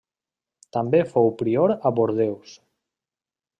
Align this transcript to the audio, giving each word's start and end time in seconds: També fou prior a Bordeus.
També 0.77 1.01
fou 1.11 1.29
prior 1.43 1.75
a 1.89 1.93
Bordeus. 2.01 2.57